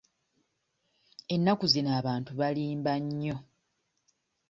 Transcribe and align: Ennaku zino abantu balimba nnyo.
Ennaku 1.35 1.65
zino 1.73 1.89
abantu 1.99 2.31
balimba 2.39 2.93
nnyo. 3.03 3.35